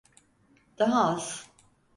Daha 0.79 1.03
az. 1.13 1.45